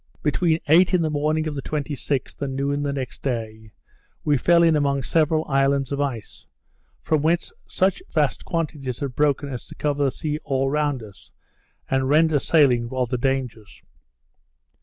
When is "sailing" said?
12.39-12.89